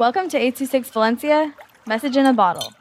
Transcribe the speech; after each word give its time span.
Welcome 0.00 0.30
to 0.30 0.38
826 0.38 0.88
Valencia, 0.92 1.54
message 1.86 2.16
in 2.16 2.24
a 2.24 2.32
bottle. 2.32 2.72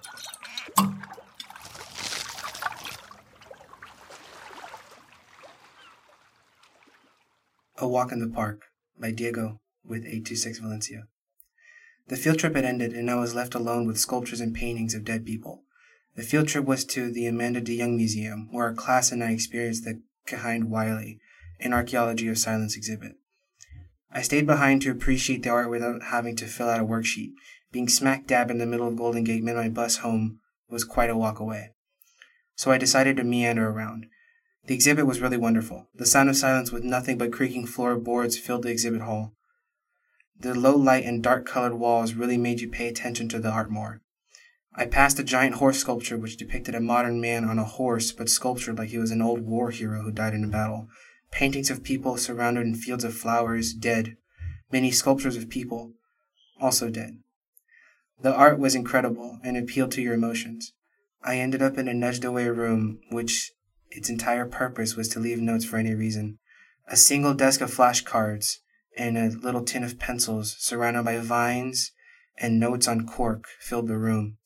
A 7.78 7.86
Walk 7.86 8.14
in 8.14 8.22
the 8.22 8.30
Park 8.34 8.62
by 8.98 9.12
Diego 9.12 9.60
with 9.84 10.06
826 10.06 10.60
Valencia. 10.60 11.08
The 12.08 12.16
field 12.16 12.40
trip 12.40 12.56
had 12.56 12.64
ended, 12.64 12.94
and 12.94 13.12
I 13.12 13.16
was 13.16 13.36
left 13.36 13.54
alone 13.54 13.86
with 13.86 14.00
sculptures 14.00 14.40
and 14.40 14.56
paintings 14.56 14.96
of 14.96 15.04
dead 15.04 15.26
people. 15.26 15.64
The 16.16 16.24
field 16.24 16.48
trip 16.48 16.64
was 16.64 16.86
to 16.86 17.12
the 17.12 17.26
Amanda 17.26 17.60
DeYoung 17.60 17.98
Museum, 17.98 18.48
where 18.50 18.68
our 18.68 18.74
class 18.74 19.12
and 19.12 19.22
I 19.22 19.32
experienced 19.32 19.84
the 19.84 20.02
Kehinde 20.26 20.70
Wiley, 20.70 21.20
an 21.60 21.74
archaeology 21.74 22.30
of 22.30 22.38
silence 22.38 22.78
exhibit. 22.78 23.19
I 24.12 24.22
stayed 24.22 24.48
behind 24.48 24.82
to 24.82 24.92
appreciate 24.92 25.44
the 25.44 25.50
art 25.50 25.70
without 25.70 26.04
having 26.04 26.36
to 26.38 26.46
fill 26.46 26.70
out 26.70 26.80
a 26.80 26.86
worksheet. 26.86 27.34
Being 27.72 27.88
smack 27.88 28.26
dab 28.26 28.50
in 28.50 28.58
the 28.58 28.66
middle 28.66 28.88
of 28.88 28.96
Golden 28.96 29.24
Gate 29.24 29.44
meant 29.44 29.58
my 29.58 29.70
bus 29.70 29.98
home 29.98 30.40
was 30.68 30.84
quite 30.84 31.10
a 31.10 31.18
walk 31.18 31.40
away. 31.40 31.72
So 32.56 32.72
I 32.72 32.78
decided 32.78 33.18
to 33.18 33.24
meander 33.24 33.70
around. 33.70 34.08
The 34.66 34.74
exhibit 34.74 35.06
was 35.06 35.22
really 35.22 35.38
wonderful. 35.38 35.88
The 35.96 36.06
sound 36.06 36.30
of 36.30 36.36
silence 36.36 36.72
with 36.72 36.84
nothing 36.84 37.18
but 37.18 37.32
creaking 37.32 37.68
floorboards 37.68 38.38
filled 38.38 38.64
the 38.64 38.72
exhibit 38.72 39.02
hall. 39.02 39.34
The 40.40 40.54
low 40.54 40.76
light 40.76 41.06
and 41.06 41.22
dark 41.22 41.46
colored 41.46 41.76
walls 41.76 42.14
really 42.14 42.38
made 42.38 42.62
you 42.62 42.70
pay 42.70 42.88
attention 42.88 43.30
to 43.30 43.40
the 43.40 43.50
art 43.50 43.70
more. 43.70 44.02
I 44.76 44.86
passed 44.86 45.20
a 45.20 45.24
giant 45.24 45.56
horse 45.56 45.80
sculpture 45.80 46.18
which 46.18 46.38
depicted 46.38 46.76
a 46.76 46.80
modern 46.80 47.20
man 47.20 47.44
on 47.44 47.60
a 47.60 47.66
horse 47.66 48.12
but 48.12 48.30
sculptured 48.30 48.78
like 48.78 48.90
he 48.90 48.98
was 48.98 49.12
an 49.12 49.22
old 49.22 49.42
war 49.42 49.72
hero 49.72 50.02
who 50.02 50.12
died 50.12 50.34
in 50.34 50.44
a 50.44 50.48
battle. 50.48 50.88
Paintings 51.32 51.70
of 51.70 51.84
people 51.84 52.18
surrounded 52.18 52.66
in 52.66 52.76
fields 52.76 53.04
of 53.04 53.14
flowers, 53.14 53.74
dead. 53.74 54.18
Many 54.72 54.92
sculptures 54.92 55.38
of 55.38 55.50
people, 55.50 55.94
also 56.60 56.90
dead. 56.90 57.20
The 58.22 58.34
art 58.34 58.60
was 58.60 58.76
incredible 58.76 59.40
and 59.44 59.56
appealed 59.56 59.92
to 59.94 60.02
your 60.02 60.14
emotions. 60.14 60.74
I 61.24 61.38
ended 61.38 61.62
up 61.62 61.78
in 61.78 61.88
a 61.88 61.94
nudged 61.94 62.26
away 62.26 62.48
room 62.50 63.00
which 63.10 63.52
its 63.90 64.10
entire 64.10 64.46
purpose 64.46 64.96
was 64.96 65.08
to 65.10 65.20
leave 65.20 65.40
notes 65.40 65.66
for 65.66 65.78
any 65.78 65.96
reason. 65.96 66.38
A 66.88 66.98
single 66.98 67.34
desk 67.34 67.62
of 67.62 67.74
flashcards, 67.74 68.58
and 68.98 69.18
a 69.18 69.30
little 69.30 69.64
tin 69.64 69.84
of 69.84 70.00
pencils 70.00 70.56
surrounded 70.60 71.06
by 71.06 71.18
vines 71.18 71.92
and 72.38 72.60
notes 72.60 72.88
on 72.88 73.08
cork 73.08 73.46
filled 73.60 73.88
the 73.88 73.98
room. 73.98 74.38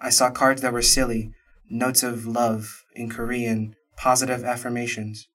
I 0.00 0.10
saw 0.10 0.30
cards 0.30 0.62
that 0.62 0.72
were 0.72 0.82
silly, 0.82 1.32
notes 1.68 2.02
of 2.02 2.26
love 2.26 2.84
in 2.94 3.08
Korean, 3.08 3.74
positive 3.96 4.44
affirmations. 4.44 5.28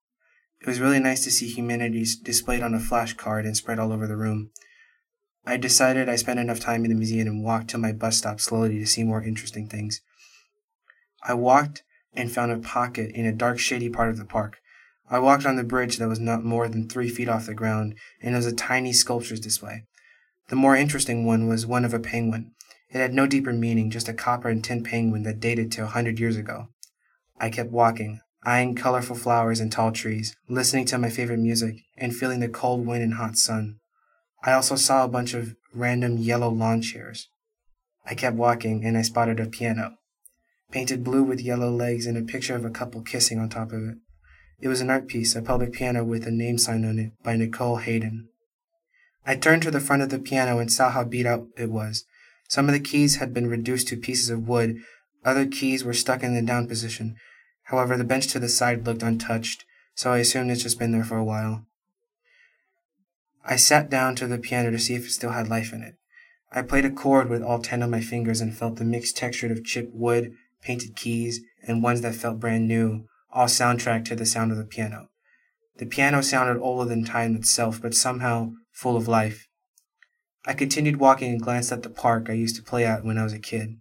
It 0.62 0.68
was 0.68 0.80
really 0.80 1.00
nice 1.00 1.24
to 1.24 1.32
see 1.32 1.48
humanities 1.48 2.16
displayed 2.16 2.64
on 2.64 2.74
a 2.74 2.80
flashcard 2.80 3.46
and 3.46 3.56
spread 3.56 3.80
all 3.80 3.92
over 3.92 4.08
the 4.08 4.18
room. 4.18 4.52
I 5.46 5.56
decided 5.58 6.10
I 6.10 6.18
spent 6.18 6.40
enough 6.40 6.60
time 6.60 6.84
in 6.84 6.90
the 6.90 6.98
museum 6.98 7.28
and 7.28 7.44
walked 7.44 7.70
till 7.70 7.80
my 7.80 7.94
bus 7.94 8.18
stopped 8.18 8.42
slowly 8.42 8.80
to 8.80 8.86
see 8.86 9.04
more 9.04 9.24
interesting 9.24 9.68
things. 9.68 10.02
I 11.24 11.36
walked 11.36 11.84
and 12.14 12.32
found 12.32 12.52
a 12.52 12.58
pocket 12.58 13.12
in 13.12 13.26
a 13.26 13.32
dark, 13.32 13.60
shady 13.60 13.90
part 13.90 14.10
of 14.10 14.18
the 14.18 14.26
park. 14.26 14.60
I 15.10 15.20
walked 15.20 15.46
on 15.46 15.56
the 15.56 15.64
bridge 15.64 15.98
that 15.98 16.10
was 16.10 16.20
not 16.20 16.44
more 16.44 16.68
than 16.68 16.90
three 16.90 17.08
feet 17.08 17.30
off 17.30 17.46
the 17.46 17.54
ground, 17.54 17.96
and 18.22 18.36
was 18.36 18.46
a 18.46 18.54
tiny 18.54 18.92
sculptures 18.92 19.40
display. 19.40 19.86
The 20.50 20.56
more 20.56 20.76
interesting 20.76 21.26
one 21.26 21.48
was 21.48 21.66
one 21.66 21.86
of 21.86 21.94
a 21.94 22.00
penguin. 22.00 22.52
It 22.90 23.00
had 23.00 23.14
no 23.14 23.28
deeper 23.28 23.54
meaning, 23.54 23.90
just 23.90 24.10
a 24.10 24.14
copper 24.14 24.50
and 24.50 24.64
tin 24.64 24.84
penguin 24.84 25.24
that 25.24 25.40
dated 25.40 25.72
to 25.74 25.84
a 25.84 25.88
hundred 25.88 26.20
years 26.20 26.36
ago. 26.36 26.70
I 27.40 27.50
kept 27.50 27.72
walking, 27.72 28.20
eyeing 28.44 28.76
colorful 28.76 29.16
flowers 29.16 29.60
and 29.60 29.72
tall 29.72 29.92
trees, 29.92 30.36
listening 30.48 30.86
to 30.86 30.98
my 30.98 31.10
favorite 31.10 31.40
music, 31.40 31.76
and 31.98 32.16
feeling 32.16 32.40
the 32.40 32.50
cold 32.50 32.86
wind 32.86 33.04
and 33.04 33.16
hot 33.16 33.38
sun. 33.38 33.80
I 34.44 34.54
also 34.54 34.76
saw 34.76 35.04
a 35.04 35.10
bunch 35.10 35.34
of 35.34 35.56
random 35.74 36.18
yellow 36.18 36.50
lawn 36.50 36.82
chairs. 36.82 37.30
I 38.06 38.16
kept 38.16 38.38
walking, 38.38 38.86
and 38.86 38.98
I 38.98 39.02
spotted 39.02 39.40
a 39.40 39.48
piano, 39.48 39.98
painted 40.72 41.04
blue 41.04 41.24
with 41.24 41.42
yellow 41.42 41.72
legs 41.72 42.06
and 42.06 42.18
a 42.18 42.22
picture 42.22 42.56
of 42.56 42.64
a 42.64 42.70
couple 42.70 43.02
kissing 43.02 43.40
on 43.40 43.50
top 43.50 43.72
of 43.72 43.84
it. 43.84 43.98
It 44.60 44.70
was 44.70 44.82
an 44.82 44.90
art 44.90 45.08
piece, 45.08 45.36
a 45.36 45.42
public 45.42 45.74
piano 45.74 46.04
with 46.04 46.26
a 46.26 46.32
name 46.32 46.58
sign 46.58 46.86
on 46.86 46.98
it 47.00 47.12
by 47.24 47.36
Nicole 47.36 47.78
Hayden. 47.78 48.30
I 49.26 49.36
turned 49.36 49.62
to 49.64 49.72
the 49.72 49.82
front 49.82 50.04
of 50.04 50.10
the 50.10 50.20
piano 50.20 50.58
and 50.60 50.72
saw 50.72 50.90
how 50.90 51.04
beat 51.04 51.26
up 51.26 51.48
it 51.58 51.70
was. 51.70 52.06
Some 52.48 52.70
of 52.70 52.74
the 52.74 52.80
keys 52.80 53.18
had 53.18 53.34
been 53.34 53.48
reduced 53.48 53.90
to 53.90 53.98
pieces 53.98 54.30
of 54.30 54.48
wood, 54.48 54.78
other 55.26 55.46
keys 55.46 55.84
were 55.84 55.94
stuck 55.94 56.24
in 56.24 56.34
the 56.34 56.42
down 56.42 56.68
position. 56.68 57.18
However, 57.68 57.98
the 57.98 58.06
bench 58.06 58.28
to 58.28 58.40
the 58.40 58.48
side 58.48 58.86
looked 58.86 59.04
untouched, 59.04 59.66
so 59.94 60.14
I 60.14 60.20
assumed 60.20 60.52
it's 60.52 60.64
just 60.64 60.80
been 60.80 60.94
there 60.94 61.04
for 61.04 61.18
a 61.18 61.24
while. 61.24 61.66
I 63.44 63.58
sat 63.58 63.90
down 63.90 64.16
to 64.16 64.28
the 64.28 64.38
piano 64.38 64.72
to 64.72 64.80
see 64.80 64.96
if 64.96 65.06
it 65.06 65.12
still 65.12 65.32
had 65.32 65.50
life 65.50 65.74
in 65.74 65.82
it. 65.82 65.96
I 66.50 66.62
played 66.62 66.86
a 66.86 66.90
chord 66.90 67.30
with 67.30 67.44
all 67.44 67.60
ten 67.60 67.84
of 67.84 67.90
my 67.90 68.00
fingers 68.00 68.40
and 68.40 68.56
felt 68.56 68.78
the 68.78 68.86
mixed 68.86 69.18
texture 69.18 69.52
of 69.52 69.66
chipped 69.66 69.94
wood, 69.94 70.34
painted 70.62 70.96
keys, 70.96 71.42
and 71.62 71.84
ones 71.84 72.00
that 72.02 72.16
felt 72.16 72.40
brand 72.40 72.70
new, 72.70 73.06
all 73.34 73.48
soundtrack 73.48 74.06
to 74.06 74.16
the 74.16 74.26
sound 74.26 74.52
of 74.52 74.58
the 74.58 74.64
piano. 74.64 75.10
The 75.76 75.86
piano 75.86 76.22
sounded 76.22 76.62
older 76.62 76.88
than 76.88 77.04
time 77.04 77.36
itself, 77.36 77.82
but 77.82 77.94
somehow 77.94 78.54
full 78.72 78.96
of 78.96 79.10
life. 79.10 79.46
I 80.46 80.54
continued 80.54 81.02
walking 81.02 81.32
and 81.34 81.42
glanced 81.42 81.74
at 81.74 81.84
the 81.84 81.90
park 81.90 82.30
I 82.30 82.34
used 82.34 82.56
to 82.56 82.64
play 82.64 82.86
at 82.86 83.04
when 83.04 83.18
I 83.18 83.24
was 83.24 83.34
a 83.34 83.40
kid, 83.40 83.76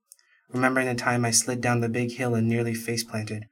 remembering 0.52 0.88
the 0.88 0.96
time 0.96 1.24
I 1.24 1.30
slid 1.30 1.60
down 1.60 1.80
the 1.80 1.88
big 1.88 2.12
hill 2.12 2.34
and 2.34 2.48
nearly 2.48 2.74
face 2.74 3.04
planted. 3.04 3.46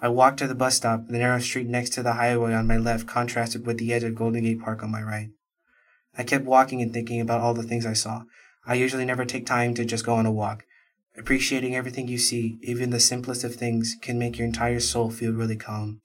I 0.00 0.08
walked 0.08 0.38
to 0.40 0.46
the 0.46 0.54
bus 0.54 0.76
stop. 0.76 1.08
The 1.08 1.18
narrow 1.18 1.38
street 1.38 1.66
next 1.66 1.90
to 1.94 2.02
the 2.02 2.14
highway 2.14 2.52
on 2.52 2.66
my 2.66 2.76
left 2.76 3.06
contrasted 3.06 3.66
with 3.66 3.78
the 3.78 3.92
edge 3.92 4.04
of 4.04 4.14
Golden 4.14 4.42
Gate 4.42 4.60
Park 4.60 4.82
on 4.82 4.90
my 4.90 5.02
right. 5.02 5.30
I 6.18 6.22
kept 6.22 6.44
walking 6.44 6.82
and 6.82 6.92
thinking 6.92 7.20
about 7.20 7.40
all 7.40 7.54
the 7.54 7.62
things 7.62 7.86
I 7.86 7.94
saw. 7.94 8.22
I 8.66 8.74
usually 8.74 9.04
never 9.04 9.24
take 9.24 9.46
time 9.46 9.74
to 9.74 9.84
just 9.84 10.04
go 10.04 10.14
on 10.14 10.26
a 10.26 10.32
walk. 10.32 10.64
Appreciating 11.16 11.74
everything 11.74 12.08
you 12.08 12.18
see, 12.18 12.58
even 12.62 12.90
the 12.90 13.00
simplest 13.00 13.42
of 13.42 13.54
things, 13.54 13.96
can 14.02 14.18
make 14.18 14.38
your 14.38 14.46
entire 14.46 14.80
soul 14.80 15.10
feel 15.10 15.32
really 15.32 15.56
calm. 15.56 16.02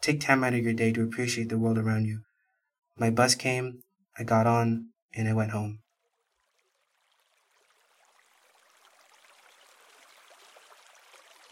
Take 0.00 0.20
time 0.20 0.44
out 0.44 0.54
of 0.54 0.62
your 0.62 0.74
day 0.74 0.92
to 0.92 1.02
appreciate 1.02 1.48
the 1.48 1.58
world 1.58 1.78
around 1.78 2.04
you. 2.04 2.20
My 2.96 3.10
bus 3.10 3.34
came, 3.34 3.82
I 4.16 4.22
got 4.22 4.46
on, 4.46 4.90
and 5.14 5.28
I 5.28 5.32
went 5.32 5.50
home. 5.50 5.80